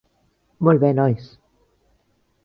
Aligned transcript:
Molt 0.67 0.81
bé, 0.83 0.89
nois. 0.99 1.27